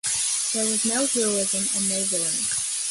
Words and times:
There 0.55 0.65
was 0.65 0.83
no 0.83 1.05
heroism 1.05 1.63
and 1.75 1.87
no 1.89 2.03
villainy. 2.05 2.45